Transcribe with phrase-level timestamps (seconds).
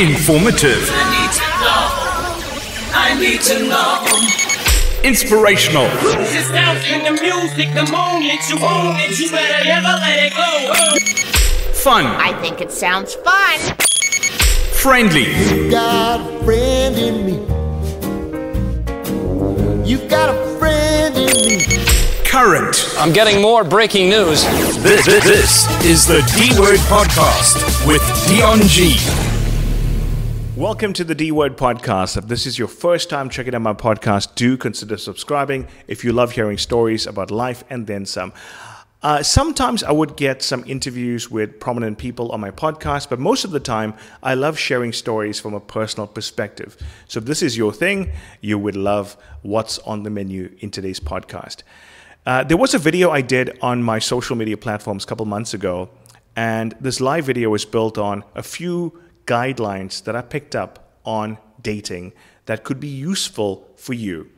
[0.00, 0.88] Informative.
[0.90, 1.84] I need to know.
[2.96, 5.06] I need to know.
[5.06, 5.88] Inspirational.
[5.92, 10.32] It's down in the music, the moment you own it, you better never let it
[10.32, 11.74] go.
[11.74, 12.06] Fun.
[12.06, 13.58] I think it sounds fun.
[14.72, 15.34] Friendly.
[15.68, 17.34] got a friend in me.
[19.86, 21.66] You've got a friend in me.
[22.24, 22.94] Current.
[22.96, 24.44] I'm getting more breaking news.
[24.82, 28.96] This, this, this is the D Word Podcast with Dion G.
[30.60, 32.18] Welcome to the D Word Podcast.
[32.18, 36.12] If this is your first time checking out my podcast, do consider subscribing if you
[36.12, 38.34] love hearing stories about life and then some.
[39.02, 43.46] Uh, sometimes I would get some interviews with prominent people on my podcast, but most
[43.46, 46.76] of the time I love sharing stories from a personal perspective.
[47.08, 51.00] So if this is your thing, you would love what's on the menu in today's
[51.00, 51.62] podcast.
[52.26, 55.54] Uh, there was a video I did on my social media platforms a couple months
[55.54, 55.88] ago,
[56.36, 59.00] and this live video was built on a few
[59.34, 60.72] guidelines that I picked up
[61.04, 62.12] on dating
[62.46, 64.28] that could be useful for you.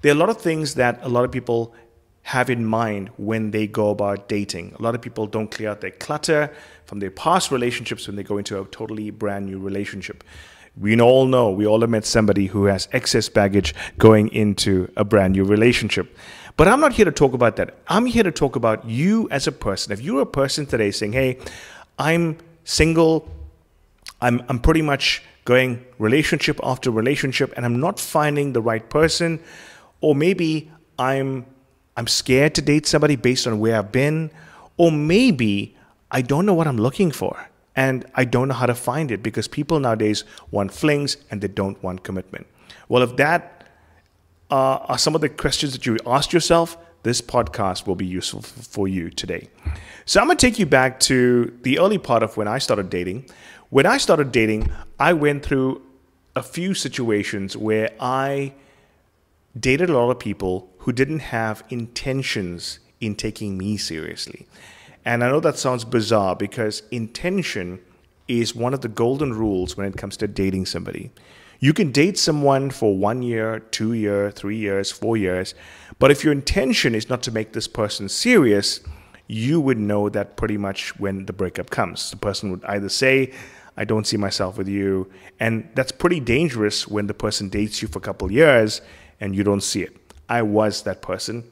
[0.00, 1.74] There are a lot of things that a lot of people
[2.22, 4.74] have in mind when they go about dating.
[4.78, 6.52] A lot of people don't clear out their clutter
[6.86, 10.24] from their past relationships when they go into a totally brand new relationship.
[10.76, 15.04] We all know, we all have met somebody who has excess baggage going into a
[15.04, 16.16] brand new relationship.
[16.56, 17.76] But I'm not here to talk about that.
[17.88, 19.92] I'm here to talk about you as a person.
[19.92, 21.38] If you're a person today saying, hey,
[21.98, 23.28] I'm single,
[24.22, 29.40] I'm, I'm pretty much going relationship after relationship and I'm not finding the right person,
[30.00, 31.44] or maybe I'm
[31.94, 34.30] I'm scared to date somebody based on where I've been,
[34.78, 35.76] or maybe
[36.10, 39.22] I don't know what I'm looking for and I don't know how to find it
[39.22, 42.46] because people nowadays want flings and they don't want commitment.
[42.88, 43.68] Well, if that
[44.50, 48.42] uh, are some of the questions that you asked yourself, this podcast will be useful
[48.42, 49.48] for you today.
[50.04, 52.90] So I'm going to take you back to the early part of when I started
[52.90, 53.26] dating.
[53.72, 54.70] When I started dating,
[55.00, 55.80] I went through
[56.36, 58.52] a few situations where I
[59.58, 64.46] dated a lot of people who didn't have intentions in taking me seriously.
[65.06, 67.80] And I know that sounds bizarre because intention
[68.28, 71.10] is one of the golden rules when it comes to dating somebody.
[71.58, 75.54] You can date someone for one year, two year, three years, four years,
[75.98, 78.80] but if your intention is not to make this person serious,
[79.28, 82.10] you would know that pretty much when the breakup comes.
[82.10, 83.32] The person would either say,
[83.76, 85.10] I don't see myself with you.
[85.40, 88.80] And that's pretty dangerous when the person dates you for a couple of years
[89.20, 89.96] and you don't see it.
[90.28, 91.44] I was that person.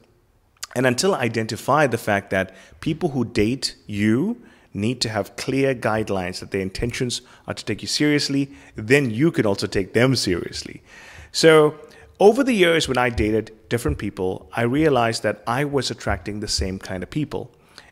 [0.75, 4.41] And until I identify the fact that people who date you
[4.73, 9.31] need to have clear guidelines that their intentions are to take you seriously, then you
[9.31, 10.81] can also take them seriously.
[11.31, 11.75] So,
[12.19, 16.47] over the years when I dated different people, I realized that I was attracting the
[16.47, 17.51] same kind of people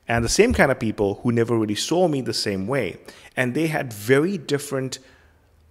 [0.09, 2.97] and the same kind of people who never really saw me the same way.
[3.37, 4.97] And they had very different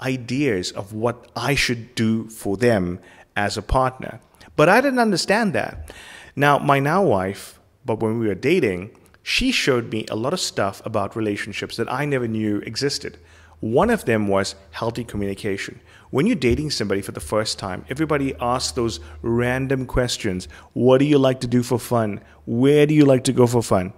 [0.00, 3.00] ideas of what I should do for them
[3.34, 4.20] as a partner.
[4.54, 5.90] But I didn't understand that.
[6.36, 8.92] Now, my now wife, but when we were dating,
[9.24, 13.18] she showed me a lot of stuff about relationships that I never knew existed.
[13.58, 15.80] One of them was healthy communication.
[16.10, 21.06] When you're dating somebody for the first time, everybody asks those random questions What do
[21.06, 22.20] you like to do for fun?
[22.46, 23.92] Where do you like to go for fun?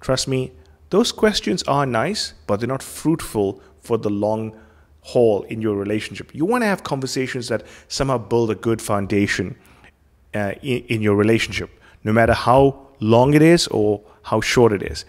[0.00, 0.52] Trust me,
[0.90, 4.54] those questions are nice, but they're not fruitful for the long
[5.00, 6.34] haul in your relationship.
[6.34, 9.56] You want to have conversations that somehow build a good foundation
[10.34, 11.70] uh, in, in your relationship,
[12.04, 15.04] no matter how long it is or how short it is.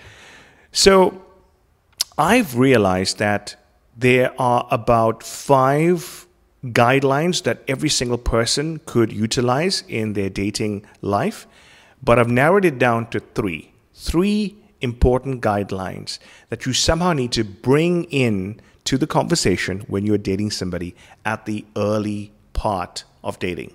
[0.72, 1.22] So
[2.18, 3.56] I've realized that
[3.96, 6.28] there are about five
[6.64, 11.48] guidelines that every single person could utilize in their dating life,
[12.04, 13.72] but I've narrowed it down to three.
[13.94, 20.18] Three important guidelines that you somehow need to bring in to the conversation when you're
[20.18, 20.96] dating somebody
[21.26, 23.74] at the early part of dating.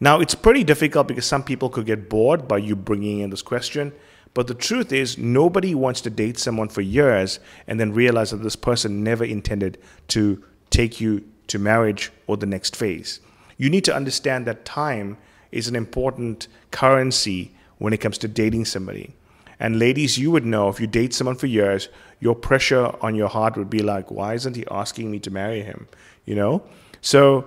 [0.00, 3.42] Now, it's pretty difficult because some people could get bored by you bringing in this
[3.42, 3.92] question.
[4.34, 8.42] But the truth is, nobody wants to date someone for years and then realize that
[8.42, 13.20] this person never intended to take you to marriage or the next phase.
[13.56, 15.18] You need to understand that time
[15.50, 19.14] is an important currency when it comes to dating somebody.
[19.60, 21.88] And ladies, you would know if you date someone for years,
[22.20, 25.62] your pressure on your heart would be like, why isn't he asking me to marry
[25.62, 25.88] him?
[26.24, 26.62] You know?
[27.00, 27.46] So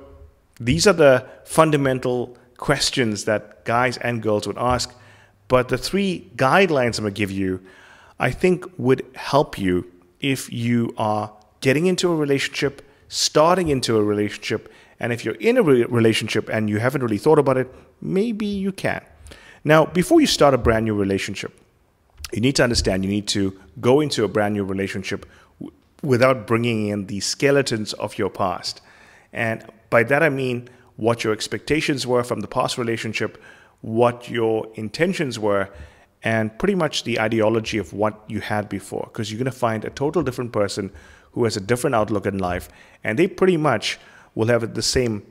[0.59, 4.93] these are the fundamental questions that guys and girls would ask.
[5.47, 7.61] But the three guidelines I'm going to give you,
[8.19, 14.03] I think would help you if you are getting into a relationship, starting into a
[14.03, 17.73] relationship, and if you're in a re- relationship and you haven't really thought about it,
[17.99, 19.03] maybe you can.
[19.63, 21.59] Now, before you start a brand new relationship,
[22.31, 25.25] you need to understand you need to go into a brand new relationship
[25.59, 28.81] w- without bringing in the skeletons of your past.
[29.33, 33.41] And by that I mean what your expectations were from the past relationship,
[33.81, 35.69] what your intentions were,
[36.23, 39.09] and pretty much the ideology of what you had before.
[39.11, 40.91] Because you're going to find a total different person
[41.31, 42.69] who has a different outlook in life,
[43.03, 43.99] and they pretty much
[44.35, 45.25] will have the same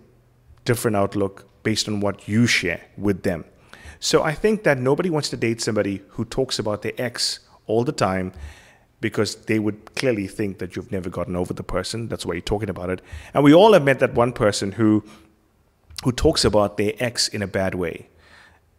[0.64, 3.44] different outlook based on what you share with them.
[4.00, 7.84] So I think that nobody wants to date somebody who talks about their ex all
[7.84, 8.32] the time
[9.00, 12.08] because they would clearly think that you've never gotten over the person.
[12.08, 13.02] That's why you're talking about it.
[13.34, 15.04] And we all have met that one person who
[16.02, 18.08] who talks about their ex in a bad way.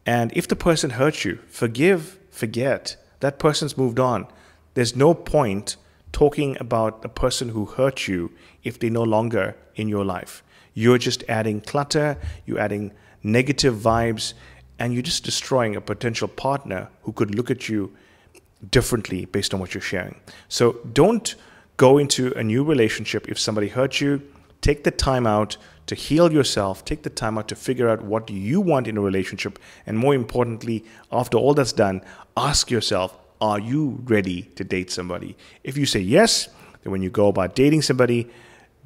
[0.08, 2.98] And if the person hurts you, forgive, forget.
[3.20, 4.26] That person's moved on.
[4.74, 5.76] There's no point
[6.12, 8.32] talking about the person who hurt you
[8.64, 10.44] if they're no longer in your life.
[10.74, 12.92] You're just adding clutter, you're adding
[13.22, 14.34] negative vibes,
[14.82, 17.96] and you're just destroying a potential partner who could look at you
[18.72, 20.20] differently based on what you're sharing.
[20.50, 21.36] So don't
[21.78, 24.24] go into a new relationship if somebody hurt you.
[24.62, 26.84] Take the time out to heal yourself.
[26.84, 29.60] Take the time out to figure out what you want in a relationship.
[29.86, 32.02] And more importantly, after all that's done,
[32.36, 35.38] ask yourself, are you ready to date somebody?
[35.64, 36.50] If you say yes,
[36.82, 38.32] then when you go about dating somebody,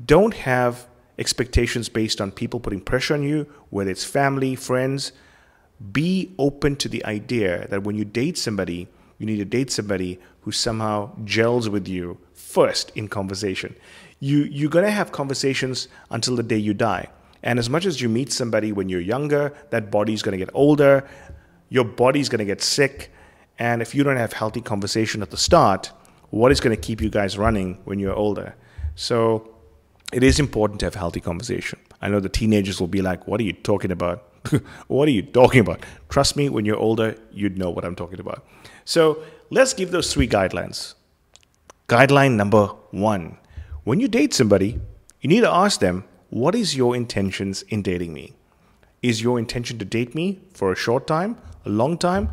[0.05, 0.87] don't have
[1.17, 5.13] expectations based on people putting pressure on you, whether it's family, friends.
[5.91, 8.87] Be open to the idea that when you date somebody,
[9.17, 13.75] you need to date somebody who somehow gels with you first in conversation.
[14.19, 17.09] You, you're going to have conversations until the day you die.
[17.43, 20.49] And as much as you meet somebody when you're younger, that body's going to get
[20.53, 21.07] older,
[21.69, 23.11] your body's going to get sick.
[23.59, 25.91] And if you don't have healthy conversation at the start,
[26.29, 28.55] what is going to keep you guys running when you're older?
[28.95, 29.55] So
[30.11, 31.79] it is important to have healthy conversation.
[32.01, 34.23] I know the teenagers will be like, What are you talking about?
[34.87, 35.85] what are you talking about?
[36.09, 38.45] Trust me, when you're older, you'd know what I'm talking about.
[38.85, 40.93] So let's give those three guidelines.
[41.87, 43.37] Guideline number one
[43.85, 44.79] when you date somebody,
[45.21, 48.33] you need to ask them, What is your intentions in dating me?
[49.03, 52.31] Is your intention to date me for a short time, a long time?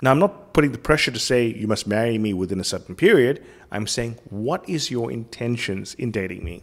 [0.00, 2.94] Now, I'm not putting the pressure to say you must marry me within a certain
[2.94, 3.44] period.
[3.72, 6.62] I'm saying, What is your intentions in dating me?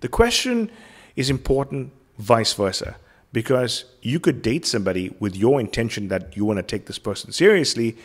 [0.00, 0.68] The question
[1.14, 2.96] is important vice versa
[3.32, 7.32] because you could date somebody with your intention that you want to take this person
[7.32, 7.96] seriously,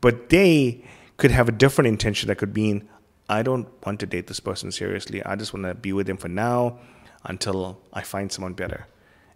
[0.00, 0.84] but they
[1.16, 2.88] could have a different intention that could mean,
[3.28, 5.24] I don't want to date this person seriously.
[5.24, 6.78] I just want to be with them for now
[7.24, 8.86] until I find someone better.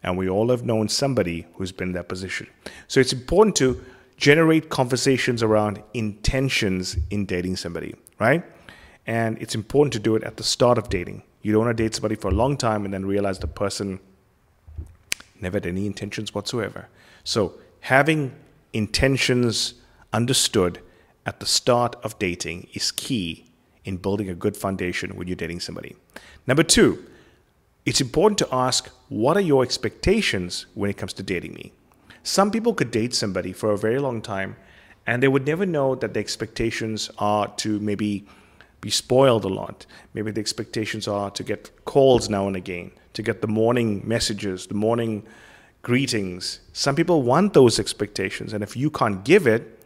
[0.03, 2.47] And we all have known somebody who's been in that position.
[2.87, 3.83] So it's important to
[4.17, 8.45] generate conversations around intentions in dating somebody, right?
[9.07, 11.23] And it's important to do it at the start of dating.
[11.41, 14.01] You don't want to date somebody for a long time and then realize the person
[15.43, 16.89] never had any intentions whatsoever.
[17.25, 18.35] So, having
[18.73, 19.75] intentions
[20.13, 20.81] understood
[21.27, 23.45] at the start of dating is key
[23.85, 25.97] in building a good foundation when you're dating somebody.
[26.47, 27.05] Number two,
[27.87, 31.73] it's important to ask what are your expectations when it comes to dating me?
[32.23, 34.57] Some people could date somebody for a very long time
[35.07, 38.27] and they would never know that the expectations are to maybe
[38.81, 39.87] be spoiled a lot.
[40.15, 44.67] Maybe the expectations are to get calls now and again, to get the morning messages,
[44.67, 45.25] the morning
[45.83, 46.61] greetings.
[46.73, 49.83] Some people want those expectations, and if you can't give it,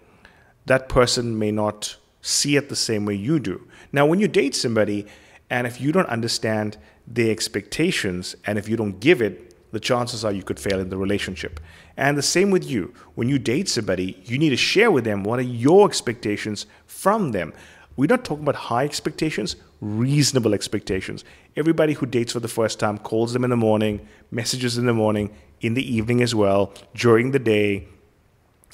[0.67, 3.67] that person may not see it the same way you do.
[3.93, 5.06] Now, when you date somebody,
[5.50, 10.25] and if you don't understand their expectations, and if you don't give it, the chances
[10.25, 11.58] are you could fail in the relationship.
[11.96, 12.94] And the same with you.
[13.15, 17.32] When you date somebody, you need to share with them what are your expectations from
[17.32, 17.53] them.
[17.96, 21.25] We're not talking about high expectations, reasonable expectations.
[21.56, 24.94] Everybody who dates for the first time calls them in the morning, messages in the
[24.94, 25.31] morning,
[25.61, 27.87] in the evening as well, during the day.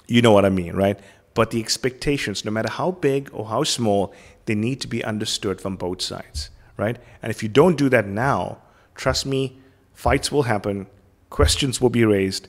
[0.07, 0.99] You know what I mean, right?
[1.35, 4.15] But the expectations, no matter how big or how small,
[4.47, 6.99] they need to be understood from both sides, right?
[7.23, 8.59] And if you don't do that now,
[8.95, 9.59] trust me,
[9.93, 10.87] fights will happen,
[11.29, 12.49] questions will be raised,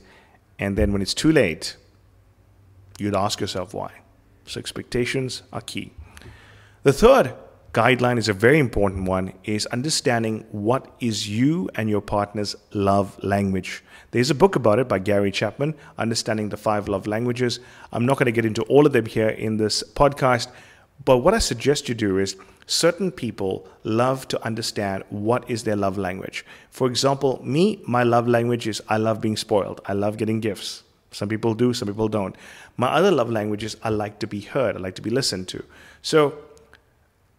[0.58, 1.76] and then when it's too late,
[2.98, 3.92] you'd ask yourself why.
[4.46, 5.92] So expectations are key.
[6.82, 7.34] The third
[7.74, 13.22] guideline is a very important one is understanding what is you and your partner's love
[13.22, 13.84] language.
[14.12, 17.60] There's a book about it by Gary Chapman, Understanding the Five Love Languages.
[17.92, 20.48] I'm not going to get into all of them here in this podcast,
[21.04, 25.76] but what I suggest you do is certain people love to understand what is their
[25.76, 26.46] love language.
[26.70, 29.82] For example, me, my love language is I love being spoiled.
[29.84, 30.82] I love getting gifts.
[31.12, 32.34] Some people do, some people don't.
[32.78, 35.48] My other love language is I like to be heard, I like to be listened
[35.48, 35.62] to.
[36.02, 36.38] So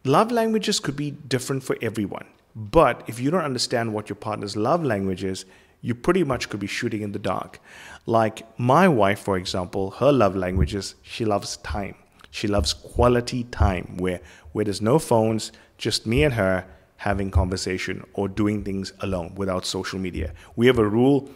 [0.03, 2.25] love languages could be different for everyone.
[2.55, 5.45] But if you don't understand what your partner's love language is,
[5.81, 7.59] you pretty much could be shooting in the dark.
[8.05, 11.95] Like my wife, for example, her love language is she loves time.
[12.29, 16.65] She loves quality time where, where there's no phones, just me and her
[16.97, 20.33] having conversation or doing things alone without social media.
[20.55, 21.29] We have a rule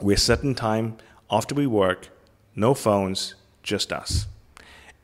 [0.00, 0.96] we're certain time
[1.30, 2.08] after we work,
[2.54, 4.26] no phones, just us.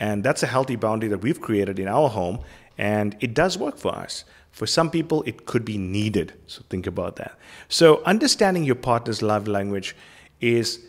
[0.00, 2.40] And that's a healthy boundary that we've created in our home,
[2.78, 4.24] and it does work for us.
[4.52, 6.32] For some people, it could be needed.
[6.46, 7.38] So think about that.
[7.68, 9.94] So understanding your partner's love language
[10.40, 10.80] is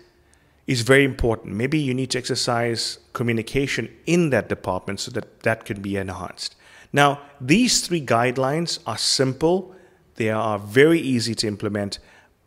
[0.68, 1.56] is very important.
[1.56, 6.56] Maybe you need to exercise communication in that department so that that can be enhanced.
[6.94, 9.74] Now, these three guidelines are simple,
[10.16, 11.98] they are very easy to implement,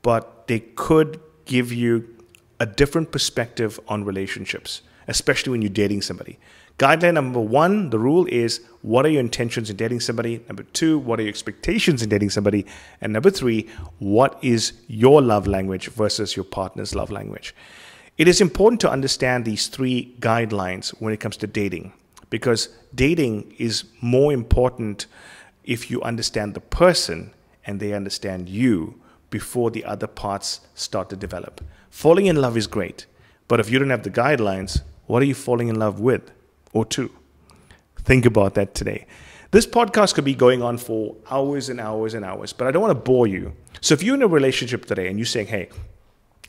[0.03, 2.17] but they could give you
[2.61, 6.39] a different perspective on relationships, especially when you're dating somebody.
[6.79, 10.43] Guideline number one, the rule is what are your intentions in dating somebody?
[10.49, 12.67] Number two, what are your expectations in dating somebody?
[13.01, 17.55] And number three, what is your love language versus your partner's love language?
[18.19, 21.93] It is important to understand these three guidelines when it comes to dating
[22.31, 25.07] because dating is more important
[25.65, 27.33] if you understand the person
[27.65, 29.01] and they understand you
[29.31, 31.61] before the other parts start to develop.
[31.91, 33.07] Falling in love is great,
[33.49, 36.31] but if you don't have the guidelines, what are you falling in love with
[36.73, 37.11] or two.
[37.99, 39.07] Think about that today.
[39.53, 42.83] This podcast could be going on for hours and hours and hours, but I don't
[42.83, 43.55] want to bore you.
[43.81, 45.69] So if you're in a relationship today and you're saying, hey,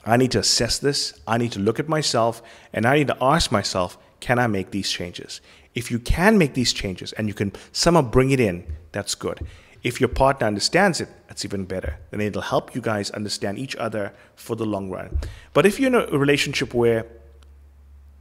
[0.06, 3.18] I need to assess this, I need to look at myself, and I need to
[3.22, 5.42] ask myself, can I make these changes?
[5.76, 9.46] If you can make these changes and you can somehow bring it in, that's good.
[9.84, 11.98] If your partner understands it, that's even better.
[12.10, 15.20] Then it'll help you guys understand each other for the long run.
[15.52, 17.06] But if you're in a relationship where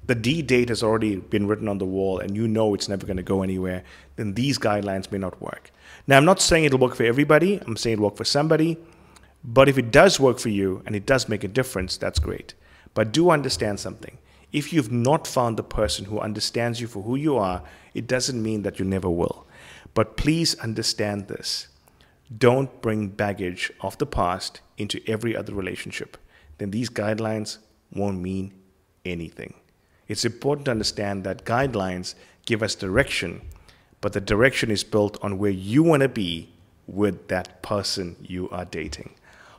[0.07, 3.07] the D date has already been written on the wall and you know it's never
[3.07, 3.85] going to go anywhere,
[4.17, 5.71] then these guidelines may not work.
[6.07, 8.79] Now, I'm not saying it'll work for everybody, I'm saying it'll work for somebody.
[9.45, 12.55] But if it does work for you and it does make a difference, that's great.
[12.95, 14.19] But do understand something.
[14.53, 17.63] If you've not found the person who understands you for who you are,
[17.95, 19.47] it doesn't mean that you never will.
[19.95, 21.69] But please understand this.
[22.37, 26.17] Don't bring baggage of the past into every other relationship.
[26.59, 27.59] Then these guidelines
[27.93, 28.55] won't mean
[29.05, 29.55] anything.
[30.09, 32.15] It's important to understand that guidelines
[32.47, 33.43] give us direction,
[34.01, 36.51] but the direction is built on where you want to be
[36.87, 39.15] with that person you are dating.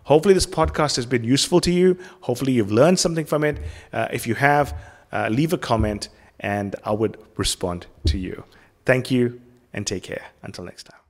[0.06, 1.98] Hopefully, this podcast has been useful to you.
[2.22, 3.58] Hopefully, you've learned something from it.
[3.94, 4.78] Uh, if you have,
[5.12, 6.10] uh, leave a comment
[6.40, 8.44] and I would respond to you.
[8.86, 9.40] Thank you
[9.72, 10.26] and take care.
[10.42, 11.03] Until next time.